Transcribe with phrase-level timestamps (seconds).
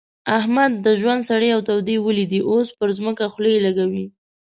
[0.39, 4.05] احمد د ژوند سړې او تودې وليدې؛ اوس پر ځمکه خولې لګوي.